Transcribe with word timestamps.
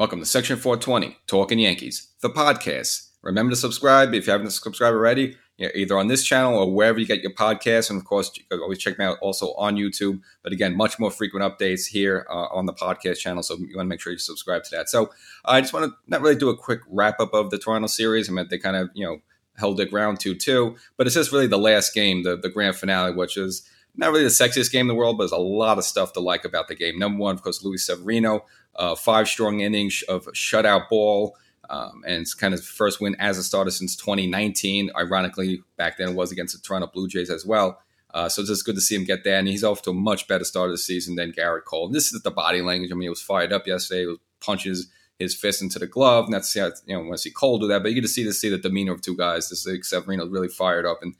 Welcome 0.00 0.20
to 0.20 0.24
Section 0.24 0.56
420, 0.56 1.18
Talking 1.26 1.58
Yankees, 1.58 2.08
the 2.22 2.30
podcast. 2.30 3.10
Remember 3.20 3.50
to 3.50 3.56
subscribe 3.56 4.14
if 4.14 4.26
you 4.26 4.32
haven't 4.32 4.48
subscribed 4.48 4.94
already, 4.94 5.36
either 5.58 5.98
on 5.98 6.08
this 6.08 6.24
channel 6.24 6.56
or 6.56 6.72
wherever 6.72 6.98
you 6.98 7.06
get 7.06 7.20
your 7.20 7.34
podcasts. 7.34 7.90
And 7.90 7.98
of 8.00 8.06
course, 8.06 8.32
always 8.50 8.78
check 8.78 8.98
me 8.98 9.04
out 9.04 9.18
also 9.20 9.52
on 9.58 9.76
YouTube. 9.76 10.22
But 10.42 10.54
again, 10.54 10.74
much 10.74 10.98
more 10.98 11.10
frequent 11.10 11.44
updates 11.44 11.86
here 11.86 12.26
uh, 12.30 12.46
on 12.46 12.64
the 12.64 12.72
podcast 12.72 13.18
channel. 13.18 13.42
So 13.42 13.58
you 13.58 13.76
want 13.76 13.88
to 13.88 13.90
make 13.90 14.00
sure 14.00 14.10
you 14.10 14.18
subscribe 14.18 14.64
to 14.64 14.76
that. 14.76 14.88
So 14.88 15.10
I 15.44 15.60
just 15.60 15.74
want 15.74 15.92
to 15.92 15.96
not 16.06 16.22
really 16.22 16.34
do 16.34 16.48
a 16.48 16.56
quick 16.56 16.80
wrap 16.88 17.20
up 17.20 17.34
of 17.34 17.50
the 17.50 17.58
Toronto 17.58 17.86
series. 17.86 18.30
I 18.30 18.32
mean, 18.32 18.46
they 18.48 18.56
kind 18.56 18.76
of, 18.76 18.88
you 18.94 19.04
know, 19.04 19.18
held 19.58 19.80
it 19.80 19.90
ground 19.90 20.18
2 20.18 20.34
2. 20.34 20.76
But 20.96 21.08
it's 21.08 21.16
just 21.16 21.30
really 21.30 21.46
the 21.46 21.58
last 21.58 21.92
game, 21.92 22.22
the, 22.22 22.38
the 22.38 22.48
grand 22.48 22.76
finale, 22.76 23.12
which 23.12 23.36
is 23.36 23.68
not 23.96 24.12
really 24.12 24.24
the 24.24 24.30
sexiest 24.30 24.72
game 24.72 24.82
in 24.82 24.88
the 24.88 24.94
world, 24.94 25.18
but 25.18 25.24
there's 25.24 25.32
a 25.32 25.36
lot 25.36 25.76
of 25.76 25.84
stuff 25.84 26.14
to 26.14 26.20
like 26.20 26.46
about 26.46 26.68
the 26.68 26.74
game. 26.74 26.98
Number 26.98 27.18
one, 27.18 27.34
of 27.34 27.42
course, 27.42 27.62
Luis 27.62 27.84
Severino 27.84 28.46
uh, 28.76 28.94
five 28.94 29.28
strong 29.28 29.60
innings 29.60 30.02
of 30.08 30.26
shutout 30.26 30.88
ball. 30.88 31.36
Um, 31.68 32.02
and 32.04 32.22
it's 32.22 32.34
kind 32.34 32.52
of 32.52 32.64
first 32.64 33.00
win 33.00 33.14
as 33.20 33.38
a 33.38 33.44
starter 33.44 33.70
since 33.70 33.94
2019. 33.96 34.90
Ironically, 34.96 35.62
back 35.76 35.98
then 35.98 36.10
it 36.10 36.14
was 36.14 36.32
against 36.32 36.54
the 36.54 36.66
Toronto 36.66 36.88
Blue 36.92 37.06
Jays 37.08 37.30
as 37.30 37.46
well. 37.46 37.80
Uh, 38.12 38.28
so 38.28 38.42
it's 38.42 38.50
just 38.50 38.64
good 38.64 38.74
to 38.74 38.80
see 38.80 38.96
him 38.96 39.04
get 39.04 39.22
there. 39.22 39.38
And 39.38 39.46
he's 39.46 39.62
off 39.62 39.82
to 39.82 39.90
a 39.90 39.94
much 39.94 40.26
better 40.26 40.44
start 40.44 40.70
of 40.70 40.72
the 40.72 40.78
season 40.78 41.14
than 41.14 41.32
Gerrit 41.32 41.64
Cole. 41.64 41.86
And 41.86 41.94
this 41.94 42.12
is 42.12 42.22
the 42.22 42.30
body 42.30 42.60
language. 42.60 42.90
I 42.90 42.94
mean, 42.94 43.02
he 43.02 43.08
was 43.08 43.22
fired 43.22 43.52
up 43.52 43.66
yesterday. 43.66 44.00
He 44.00 44.06
was 44.06 44.18
punches 44.40 44.88
his 45.18 45.34
fist 45.34 45.62
into 45.62 45.78
the 45.78 45.86
glove. 45.86 46.24
And 46.24 46.34
that's, 46.34 46.56
you 46.56 46.72
know, 46.88 47.00
want 47.00 47.12
to 47.12 47.18
see 47.18 47.30
Cole 47.30 47.58
do 47.58 47.68
that. 47.68 47.82
But 47.82 47.90
you 47.90 47.96
get 47.96 48.02
to 48.02 48.08
see 48.08 48.24
to 48.24 48.32
see 48.32 48.48
the 48.48 48.58
demeanor 48.58 48.92
of 48.92 49.02
two 49.02 49.16
guys. 49.16 49.48
This 49.48 49.66
is 49.66 49.88
Severino 49.88 50.26
really 50.26 50.48
fired 50.48 50.86
up. 50.86 51.00
And 51.02 51.14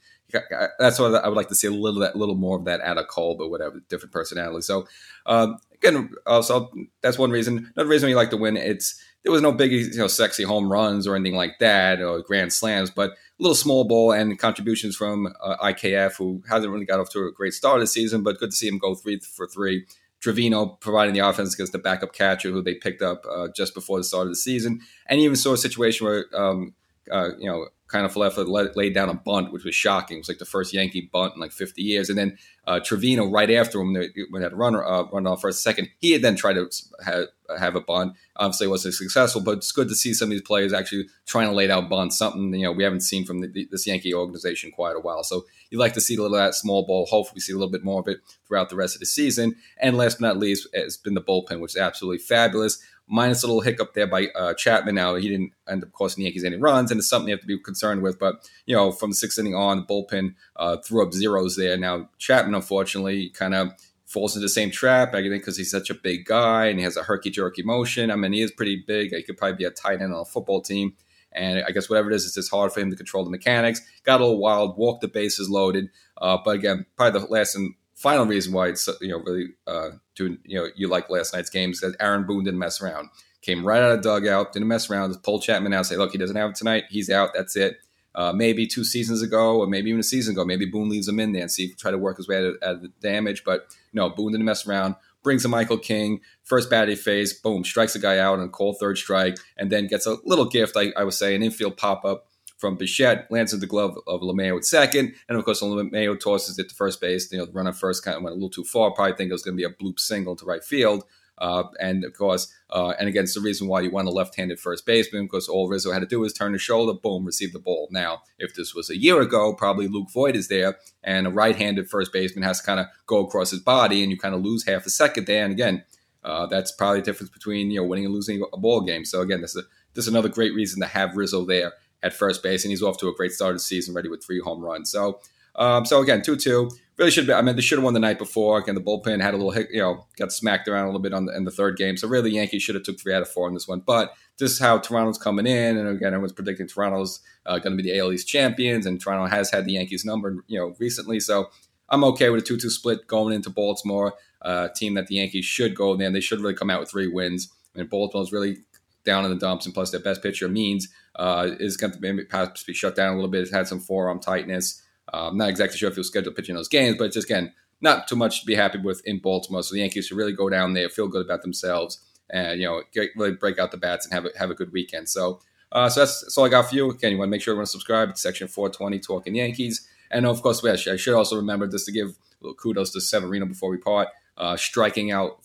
that's 0.79 0.99
what 0.99 1.23
I 1.23 1.27
would 1.27 1.37
like 1.37 1.49
to 1.49 1.55
see 1.55 1.67
a 1.67 1.71
little 1.71 2.01
that 2.01 2.15
little 2.15 2.35
more 2.35 2.57
of 2.57 2.65
that 2.65 2.81
out 2.81 2.97
of 2.97 3.07
Cole, 3.07 3.35
but 3.35 3.49
whatever, 3.49 3.81
different 3.89 4.13
personality. 4.13 4.61
So 4.61 4.87
um, 5.25 5.57
again, 5.81 6.11
also 6.25 6.71
that's 7.01 7.17
one 7.17 7.31
reason. 7.31 7.71
Another 7.75 7.89
reason 7.89 8.07
we 8.07 8.15
like 8.15 8.29
to 8.31 8.37
win. 8.37 8.57
It's 8.57 9.01
there 9.23 9.31
was 9.31 9.41
no 9.41 9.51
big, 9.51 9.71
you 9.71 9.97
know, 9.97 10.07
sexy 10.07 10.43
home 10.43 10.71
runs 10.71 11.05
or 11.05 11.15
anything 11.15 11.35
like 11.35 11.59
that 11.59 12.01
or 12.01 12.21
grand 12.21 12.53
slams, 12.53 12.89
but 12.89 13.11
a 13.11 13.15
little 13.39 13.55
small 13.55 13.83
ball 13.83 14.11
and 14.11 14.37
contributions 14.39 14.95
from 14.95 15.33
uh, 15.41 15.57
IKF, 15.57 16.15
who 16.17 16.43
hasn't 16.49 16.71
really 16.71 16.85
got 16.85 16.99
off 16.99 17.09
to 17.11 17.25
a 17.25 17.31
great 17.31 17.53
start 17.53 17.79
this 17.79 17.93
season, 17.93 18.23
but 18.23 18.39
good 18.39 18.51
to 18.51 18.55
see 18.55 18.67
him 18.67 18.79
go 18.79 18.95
three 18.95 19.19
for 19.19 19.47
three. 19.47 19.85
Trevino 20.21 20.67
providing 20.67 21.15
the 21.15 21.19
offense 21.19 21.53
against 21.55 21.71
the 21.71 21.79
backup 21.79 22.13
catcher 22.13 22.51
who 22.51 22.61
they 22.61 22.75
picked 22.75 23.01
up 23.01 23.25
uh, 23.29 23.47
just 23.55 23.73
before 23.73 23.97
the 23.97 24.03
start 24.03 24.27
of 24.27 24.31
the 24.31 24.35
season, 24.35 24.81
and 25.07 25.19
even 25.19 25.35
saw 25.35 25.53
a 25.53 25.57
situation 25.57 26.05
where 26.05 26.25
um, 26.35 26.75
uh, 27.11 27.29
you 27.39 27.47
know 27.47 27.67
Kiner-Falefa 27.91 28.75
laid 28.75 28.93
down 28.93 29.09
a 29.09 29.13
bunt, 29.13 29.51
which 29.51 29.65
was 29.65 29.75
shocking. 29.75 30.17
It 30.17 30.21
was 30.21 30.29
like 30.29 30.37
the 30.37 30.45
first 30.45 30.73
Yankee 30.73 31.09
bunt 31.11 31.35
in 31.35 31.41
like 31.41 31.51
50 31.51 31.81
years. 31.81 32.09
And 32.09 32.17
then 32.17 32.37
uh, 32.65 32.79
Trevino, 32.79 33.29
right 33.29 33.49
after 33.51 33.81
him, 33.81 33.93
when 34.29 34.41
had 34.41 34.53
a 34.53 34.55
runner 34.55 34.83
uh, 34.85 35.03
run 35.11 35.27
off 35.27 35.41
for 35.41 35.49
a 35.49 35.53
second, 35.53 35.89
he 35.99 36.11
had 36.11 36.21
then 36.21 36.35
tried 36.35 36.53
to 36.53 36.69
have, 37.03 37.25
have 37.59 37.75
a 37.75 37.81
bunt. 37.81 38.13
Obviously, 38.37 38.67
wasn't 38.67 38.93
successful, 38.93 39.41
but 39.41 39.57
it's 39.57 39.71
good 39.71 39.89
to 39.89 39.95
see 39.95 40.13
some 40.13 40.27
of 40.27 40.31
these 40.31 40.41
players 40.41 40.71
actually 40.71 41.07
trying 41.25 41.47
to 41.47 41.53
lay 41.53 41.67
down 41.67 41.89
bunts, 41.89 42.17
something 42.17 42.53
you 42.53 42.63
know 42.63 42.71
we 42.71 42.83
haven't 42.83 43.01
seen 43.01 43.25
from 43.25 43.41
the, 43.41 43.67
this 43.69 43.87
Yankee 43.87 44.13
organization 44.13 44.71
quite 44.71 44.95
a 44.95 44.99
while. 44.99 45.23
So 45.23 45.45
you'd 45.69 45.79
like 45.79 45.93
to 45.93 46.01
see 46.01 46.15
a 46.15 46.21
little 46.21 46.37
of 46.37 46.43
that 46.43 46.55
small 46.55 46.85
ball. 46.85 47.07
Hopefully, 47.07 47.37
we 47.37 47.41
see 47.41 47.53
a 47.53 47.57
little 47.57 47.71
bit 47.71 47.83
more 47.83 47.99
of 47.99 48.07
it 48.07 48.19
throughout 48.47 48.69
the 48.69 48.75
rest 48.75 48.95
of 48.95 48.99
the 48.99 49.05
season. 49.05 49.55
And 49.77 49.97
last 49.97 50.19
but 50.19 50.27
not 50.27 50.37
least, 50.37 50.67
has 50.73 50.97
been 50.97 51.15
the 51.15 51.21
bullpen, 51.21 51.59
which 51.59 51.75
is 51.75 51.81
absolutely 51.81 52.19
fabulous 52.19 52.81
minus 53.11 53.43
a 53.43 53.47
little 53.47 53.61
hiccup 53.61 53.93
there 53.93 54.07
by 54.07 54.27
uh, 54.27 54.53
Chapman. 54.53 54.95
Now 54.95 55.15
he 55.15 55.27
didn't 55.29 55.51
end 55.69 55.83
up 55.83 55.91
costing 55.91 56.21
the 56.21 56.25
Yankees 56.25 56.45
any 56.45 56.55
runs, 56.55 56.89
and 56.89 56.99
it's 56.99 57.09
something 57.09 57.27
you 57.27 57.33
have 57.35 57.41
to 57.41 57.47
be 57.47 57.59
concerned 57.59 58.01
with. 58.01 58.17
But 58.17 58.49
you 58.65 58.75
know, 58.75 58.91
from 58.91 59.11
the 59.11 59.15
sixth 59.15 59.37
inning 59.37 59.53
on, 59.53 59.77
the 59.77 59.85
bullpen 59.85 60.35
uh, 60.55 60.77
threw 60.77 61.05
up 61.05 61.13
zeros 61.13 61.57
there. 61.57 61.77
Now 61.77 62.09
Chapman, 62.17 62.55
unfortunately, 62.55 63.29
kind 63.29 63.53
of 63.53 63.73
falls 64.05 64.35
into 64.35 64.45
the 64.45 64.49
same 64.49 64.71
trap. 64.71 65.09
I 65.09 65.21
think 65.21 65.33
because 65.33 65.57
he's 65.57 65.71
such 65.71 65.89
a 65.89 65.93
big 65.93 66.25
guy 66.25 66.65
and 66.65 66.79
he 66.79 66.83
has 66.83 66.97
a 66.97 67.03
herky 67.03 67.29
jerky 67.29 67.63
motion. 67.63 68.11
I 68.11 68.15
mean, 68.15 68.33
he 68.33 68.41
is 68.41 68.51
pretty 68.51 68.83
big. 68.85 69.13
He 69.13 69.23
could 69.23 69.37
probably 69.37 69.57
be 69.57 69.65
a 69.65 69.71
tight 69.71 70.01
end 70.01 70.13
on 70.13 70.21
a 70.21 70.25
football 70.25 70.61
team. 70.61 70.93
And 71.33 71.63
I 71.65 71.71
guess 71.71 71.89
whatever 71.89 72.11
it 72.11 72.15
is, 72.15 72.25
it's 72.25 72.35
just 72.35 72.51
hard 72.51 72.73
for 72.73 72.81
him 72.81 72.89
to 72.89 72.97
control 72.97 73.23
the 73.23 73.29
mechanics. 73.29 73.81
Got 74.03 74.19
a 74.19 74.25
little 74.25 74.41
wild, 74.41 74.77
walked 74.77 74.99
the 74.99 75.07
bases 75.07 75.49
loaded. 75.49 75.89
Uh, 76.17 76.37
but 76.43 76.57
again, 76.57 76.85
probably 76.97 77.21
the 77.21 77.25
last 77.27 77.55
and 77.55 77.73
final 78.01 78.25
reason 78.25 78.51
why 78.51 78.67
it's 78.69 78.89
you 78.99 79.09
know 79.09 79.19
really 79.19 79.49
uh, 79.67 79.89
doing 80.15 80.39
you 80.43 80.59
know 80.59 80.67
you 80.75 80.87
like 80.87 81.09
last 81.09 81.33
night's 81.33 81.49
game 81.49 81.71
is 81.71 81.81
that 81.81 81.95
Aaron 81.99 82.25
Boone 82.25 82.43
didn't 82.43 82.59
mess 82.59 82.81
around. 82.81 83.09
Came 83.41 83.65
right 83.65 83.81
out 83.81 83.91
of 83.91 84.01
dugout, 84.01 84.53
didn't 84.53 84.67
mess 84.67 84.89
around. 84.89 85.15
Pulled 85.23 85.43
Chapman 85.43 85.73
out, 85.73 85.85
say, 85.87 85.97
look, 85.97 86.11
he 86.11 86.17
doesn't 86.17 86.35
have 86.35 86.51
it 86.51 86.55
tonight. 86.55 86.83
He's 86.89 87.09
out. 87.09 87.31
That's 87.33 87.55
it. 87.55 87.77
Uh, 88.13 88.33
maybe 88.33 88.67
two 88.67 88.83
seasons 88.83 89.21
ago, 89.21 89.57
or 89.57 89.67
maybe 89.67 89.89
even 89.89 89.99
a 89.99 90.03
season 90.03 90.33
ago, 90.33 90.43
maybe 90.43 90.65
Boone 90.65 90.89
leaves 90.89 91.07
him 91.07 91.19
in 91.19 91.31
there 91.31 91.43
and 91.43 91.51
see 91.51 91.73
try 91.73 91.91
to 91.91 91.97
work 91.97 92.17
his 92.17 92.27
way 92.27 92.37
out 92.37 92.43
of, 92.43 92.55
out 92.61 92.75
of 92.75 92.81
the 92.81 92.91
damage. 93.01 93.43
But 93.43 93.67
no, 93.93 94.09
Boone 94.09 94.33
didn't 94.33 94.45
mess 94.45 94.67
around. 94.67 94.95
Brings 95.23 95.45
a 95.45 95.47
Michael 95.47 95.77
King, 95.77 96.19
first 96.43 96.69
batting 96.69 96.95
phase, 96.95 97.31
boom, 97.31 97.63
strikes 97.63 97.95
a 97.95 97.99
guy 97.99 98.17
out 98.17 98.39
on 98.39 98.45
a 98.45 98.49
cold 98.49 98.77
third 98.79 98.97
strike, 98.97 99.37
and 99.55 99.71
then 99.71 99.85
gets 99.85 100.07
a 100.07 100.17
little 100.25 100.45
gift, 100.45 100.75
I, 100.75 100.91
I 100.97 101.03
would 101.03 101.13
say, 101.13 101.35
an 101.35 101.43
infield 101.43 101.77
pop 101.77 102.03
up 102.03 102.25
from 102.61 102.77
Bichette, 102.77 103.29
lands 103.31 103.53
in 103.53 103.59
the 103.59 103.65
glove 103.65 103.97
of 104.07 104.21
LeMahieu 104.21 104.57
at 104.57 104.65
second, 104.65 105.15
and 105.27 105.37
of 105.37 105.43
course 105.43 105.61
LeMahieu 105.61 106.19
tosses 106.19 106.59
it 106.59 106.69
to 106.69 106.75
first 106.75 107.01
base. 107.01 107.29
You 107.31 107.39
know, 107.39 107.45
the 107.45 107.51
runner 107.51 107.73
first 107.73 108.05
kind 108.05 108.15
of 108.15 108.23
went 108.23 108.33
a 108.33 108.35
little 108.35 108.51
too 108.51 108.63
far. 108.63 108.91
Probably 108.91 109.15
think 109.15 109.31
it 109.31 109.33
was 109.33 109.41
going 109.41 109.57
to 109.57 109.61
be 109.61 109.65
a 109.65 109.75
bloop 109.75 109.99
single 109.99 110.35
to 110.37 110.45
right 110.45 110.63
field. 110.63 111.03
Uh, 111.39 111.63
and 111.79 112.03
of 112.03 112.13
course, 112.13 112.53
uh, 112.69 112.93
and 112.99 113.09
again, 113.09 113.23
it's 113.23 113.33
the 113.33 113.41
reason 113.41 113.67
why 113.67 113.81
you 113.81 113.89
want 113.89 114.07
a 114.07 114.11
left-handed 114.11 114.59
first 114.59 114.85
baseman 114.85 115.25
because 115.25 115.49
all 115.49 115.67
Rizzo 115.67 115.91
had 115.91 116.01
to 116.01 116.05
do 116.05 116.19
was 116.19 116.33
turn 116.33 116.53
his 116.53 116.61
shoulder, 116.61 116.93
boom, 116.93 117.25
receive 117.25 117.51
the 117.51 117.57
ball. 117.57 117.87
Now, 117.89 118.21
if 118.37 118.53
this 118.53 118.75
was 118.75 118.91
a 118.91 118.97
year 118.97 119.19
ago, 119.21 119.55
probably 119.55 119.87
Luke 119.87 120.11
Voit 120.13 120.35
is 120.35 120.49
there, 120.49 120.77
and 121.03 121.25
a 121.25 121.31
right-handed 121.31 121.89
first 121.89 122.13
baseman 122.13 122.43
has 122.43 122.59
to 122.59 122.65
kind 122.67 122.79
of 122.79 122.85
go 123.07 123.25
across 123.25 123.49
his 123.49 123.59
body, 123.59 124.03
and 124.03 124.11
you 124.11 124.19
kind 124.19 124.35
of 124.35 124.43
lose 124.43 124.67
half 124.67 124.85
a 124.85 124.91
second 124.91 125.25
there. 125.25 125.43
And 125.43 125.51
again, 125.51 125.83
uh, 126.23 126.45
that's 126.45 126.71
probably 126.71 126.99
the 126.99 127.05
difference 127.05 127.31
between 127.31 127.71
you 127.71 127.81
know 127.81 127.87
winning 127.87 128.05
and 128.05 128.13
losing 128.13 128.43
a 128.53 128.57
ball 128.57 128.81
game. 128.81 129.03
So 129.03 129.21
again, 129.21 129.41
this 129.41 129.55
is 129.55 129.63
a, 129.63 129.67
this 129.95 130.05
is 130.05 130.13
another 130.13 130.29
great 130.29 130.53
reason 130.53 130.79
to 130.81 130.87
have 130.87 131.17
Rizzo 131.17 131.43
there 131.43 131.73
at 132.03 132.13
first 132.13 132.43
base, 132.43 132.63
and 132.63 132.71
he's 132.71 132.81
off 132.81 132.97
to 132.99 133.07
a 133.07 133.13
great 133.13 133.31
start 133.31 133.51
of 133.51 133.57
the 133.57 133.63
season, 133.63 133.93
ready 133.93 134.09
with 134.09 134.23
three 134.23 134.39
home 134.39 134.61
runs. 134.61 134.91
So, 134.91 135.19
um, 135.55 135.85
so 135.85 136.01
again, 136.01 136.21
two 136.21 136.35
two 136.35 136.69
really 136.97 137.11
should 137.11 137.27
be. 137.27 137.33
I 137.33 137.41
mean, 137.41 137.55
they 137.55 137.61
should 137.61 137.79
have 137.79 137.83
won 137.83 137.93
the 137.93 137.99
night 137.99 138.19
before. 138.19 138.59
Again, 138.59 138.75
the 138.75 138.81
bullpen 138.81 139.21
had 139.21 139.33
a 139.33 139.37
little, 139.37 139.55
you 139.71 139.81
know, 139.81 140.05
got 140.17 140.31
smacked 140.31 140.67
around 140.67 140.83
a 140.83 140.87
little 140.87 141.01
bit 141.01 141.13
on 141.13 141.25
the, 141.25 141.35
in 141.35 141.45
the 141.45 141.51
third 141.51 141.77
game. 141.77 141.97
So 141.97 142.07
really, 142.07 142.29
the 142.29 142.35
Yankees 142.35 142.61
should 142.61 142.75
have 142.75 142.83
took 142.83 142.99
three 142.99 143.13
out 143.13 143.21
of 143.21 143.29
four 143.29 143.47
in 143.47 143.53
this 143.53 143.67
one. 143.67 143.81
But 143.85 144.13
this 144.37 144.51
is 144.51 144.59
how 144.59 144.77
Toronto's 144.77 145.17
coming 145.17 145.47
in, 145.47 145.77
and 145.77 145.87
again, 145.87 146.13
everyone's 146.13 146.31
predicting 146.31 146.67
Toronto's 146.67 147.19
uh, 147.45 147.59
going 147.59 147.75
to 147.75 147.81
be 147.81 147.89
the 147.89 147.97
AL 147.97 148.11
East 148.11 148.27
champions, 148.27 148.85
and 148.85 149.01
Toronto 149.01 149.27
has 149.27 149.51
had 149.51 149.65
the 149.65 149.73
Yankees 149.73 150.05
number, 150.05 150.43
you 150.47 150.59
know, 150.59 150.75
recently. 150.79 151.19
So 151.19 151.49
I'm 151.89 152.03
okay 152.05 152.29
with 152.29 152.43
a 152.43 152.45
two-two 152.45 152.69
split 152.69 153.07
going 153.07 153.33
into 153.33 153.49
Baltimore, 153.49 154.13
uh, 154.41 154.69
team 154.69 154.93
that 154.95 155.07
the 155.07 155.15
Yankees 155.15 155.45
should 155.45 155.75
go 155.75 155.95
there. 155.95 156.11
They 156.11 156.21
should 156.21 156.39
really 156.39 156.55
come 156.55 156.69
out 156.69 156.79
with 156.79 156.89
three 156.89 157.07
wins. 157.07 157.51
I 157.75 157.79
mean, 157.79 157.87
Baltimore's 157.87 158.31
really 158.31 158.57
down 159.03 159.25
in 159.25 159.31
the 159.31 159.37
dumps, 159.37 159.65
and 159.65 159.73
plus 159.73 159.91
their 159.91 159.99
best 159.99 160.21
pitcher 160.21 160.47
Means 160.47 160.87
uh, 161.15 161.49
is 161.59 161.77
going 161.77 161.93
to 161.93 161.99
maybe 161.99 162.23
perhaps 162.23 162.63
be 162.63 162.73
shut 162.73 162.95
down 162.95 163.13
a 163.13 163.15
little 163.15 163.29
bit. 163.29 163.41
It's 163.41 163.51
had 163.51 163.67
some 163.67 163.79
forearm 163.79 164.19
tightness. 164.19 164.81
Uh, 165.13 165.29
I'm 165.29 165.37
not 165.37 165.49
exactly 165.49 165.77
sure 165.77 165.89
if 165.89 165.95
he'll 165.95 166.03
schedule 166.03 166.33
pitching 166.33 166.55
those 166.55 166.67
games, 166.67 166.97
but 166.97 167.11
just 167.11 167.29
again, 167.29 167.53
not 167.81 168.07
too 168.07 168.15
much 168.15 168.41
to 168.41 168.45
be 168.45 168.55
happy 168.55 168.77
with 168.77 169.01
in 169.05 169.19
Baltimore. 169.19 169.63
So 169.63 169.73
the 169.73 169.81
Yankees 169.81 170.07
should 170.07 170.17
really 170.17 170.33
go 170.33 170.49
down 170.49 170.73
there, 170.73 170.89
feel 170.89 171.07
good 171.07 171.25
about 171.25 171.41
themselves, 171.41 171.99
and 172.29 172.59
you 172.59 172.67
know, 172.67 172.83
get, 172.93 173.09
really 173.15 173.33
break 173.33 173.59
out 173.59 173.71
the 173.71 173.77
bats 173.77 174.05
and 174.05 174.13
have 174.13 174.25
a, 174.25 174.37
have 174.37 174.51
a 174.51 174.55
good 174.55 174.71
weekend. 174.71 175.09
So, 175.09 175.41
uh, 175.71 175.89
so 175.89 176.01
that's, 176.01 176.21
that's 176.21 176.37
all 176.37 176.45
I 176.45 176.49
got 176.49 176.69
for 176.69 176.75
you. 176.75 176.91
Again, 176.91 177.11
you 177.11 177.17
want 177.17 177.29
to 177.29 177.31
make 177.31 177.41
sure 177.41 177.59
to 177.59 177.65
subscribe 177.65 178.13
to 178.13 178.19
Section 178.19 178.47
420 178.47 178.99
Talking 178.99 179.35
Yankees, 179.35 179.87
and 180.11 180.25
of 180.25 180.41
course, 180.41 180.63
I 180.63 180.75
should 180.75 181.15
also 181.15 181.35
remember 181.35 181.67
just 181.67 181.85
to 181.87 181.91
give 181.91 182.09
a 182.09 182.43
little 182.43 182.55
kudos 182.55 182.91
to 182.91 183.01
Severino 183.01 183.45
before 183.45 183.69
we 183.69 183.77
part, 183.77 184.09
uh, 184.37 184.55
striking 184.55 185.11
out 185.11 185.39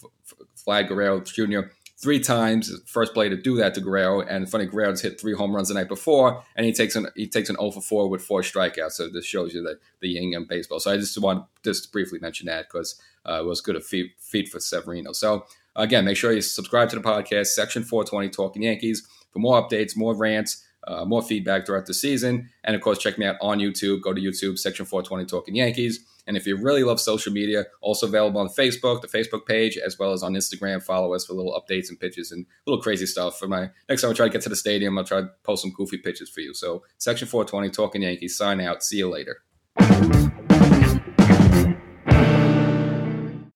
Vlad 0.66 0.88
Guerrero 0.88 1.20
Jr 1.20 1.68
three 1.96 2.20
times. 2.20 2.72
First 2.86 3.14
play 3.14 3.28
to 3.28 3.36
do 3.36 3.56
that 3.56 3.74
to 3.74 3.80
Guerrero, 3.80 4.20
and 4.20 4.50
funny 4.50 4.66
Guerrero's 4.66 5.00
hit 5.00 5.20
three 5.20 5.34
home 5.34 5.54
runs 5.54 5.68
the 5.68 5.74
night 5.74 5.88
before, 5.88 6.42
and 6.54 6.66
he 6.66 6.72
takes 6.72 6.96
an 6.96 7.08
he 7.16 7.26
takes 7.26 7.48
an 7.48 7.56
0 7.56 7.70
for 7.72 7.80
4 7.80 8.08
with 8.08 8.22
four 8.22 8.42
strikeouts. 8.42 8.92
So 8.92 9.08
this 9.08 9.24
shows 9.24 9.54
you 9.54 9.62
that 9.62 9.78
the 10.00 10.08
yin 10.08 10.34
and 10.34 10.46
baseball. 10.46 10.80
So 10.80 10.90
I 10.90 10.96
just 10.96 11.18
want 11.18 11.46
just 11.64 11.92
briefly 11.92 12.18
mention 12.18 12.46
that 12.46 12.68
because 12.68 13.00
uh, 13.28 13.40
it 13.40 13.46
was 13.46 13.60
good 13.60 13.76
a 13.76 13.80
feat, 13.80 14.12
feat 14.18 14.48
for 14.48 14.60
Severino. 14.60 15.12
So 15.12 15.47
again, 15.74 16.04
make 16.04 16.16
sure 16.16 16.32
you 16.32 16.42
subscribe 16.42 16.91
to 16.91 16.97
the 16.97 17.03
podcast, 17.03 17.47
Section 17.47 17.82
420 17.82 18.28
Talking 18.30 18.62
Yankees, 18.62 19.06
for 19.32 19.38
more 19.38 19.60
updates, 19.60 19.97
more 19.97 20.15
rants. 20.15 20.62
Uh, 20.88 21.04
more 21.04 21.21
feedback 21.21 21.66
throughout 21.66 21.84
the 21.86 21.92
season. 21.92 22.48
And 22.62 22.76
of 22.76 22.80
course, 22.80 22.98
check 22.98 23.18
me 23.18 23.26
out 23.26 23.34
on 23.41 23.59
YouTube. 23.59 24.03
Go 24.03 24.15
to 24.15 24.21
YouTube, 24.21 24.56
Section 24.56 24.86
420 24.86 25.24
Talking 25.24 25.56
Yankees. 25.56 26.06
And 26.26 26.36
if 26.36 26.46
you 26.46 26.56
really 26.56 26.82
love 26.82 27.00
social 27.00 27.32
media, 27.32 27.66
also 27.80 28.06
available 28.06 28.40
on 28.40 28.48
Facebook, 28.48 29.00
the 29.00 29.08
Facebook 29.08 29.46
page, 29.46 29.76
as 29.78 29.98
well 29.98 30.12
as 30.12 30.22
on 30.22 30.34
Instagram. 30.34 30.82
Follow 30.82 31.14
us 31.14 31.24
for 31.24 31.34
little 31.34 31.60
updates 31.60 31.88
and 31.88 31.98
pitches 31.98 32.32
and 32.32 32.46
little 32.66 32.82
crazy 32.82 33.06
stuff. 33.06 33.38
For 33.38 33.46
my 33.46 33.70
next 33.88 34.02
time 34.02 34.10
I 34.10 34.14
try 34.14 34.26
to 34.26 34.32
get 34.32 34.42
to 34.42 34.48
the 34.48 34.56
stadium, 34.56 34.98
I'll 34.98 35.04
try 35.04 35.20
to 35.20 35.30
post 35.44 35.62
some 35.62 35.72
goofy 35.72 35.98
pitches 35.98 36.28
for 36.28 36.40
you. 36.40 36.54
So 36.54 36.82
Section 36.98 37.28
420, 37.28 37.70
Talking 37.70 38.02
Yankees, 38.02 38.36
sign 38.36 38.60
out. 38.60 38.82
See 38.82 38.98
you 38.98 39.08
later. 39.08 39.42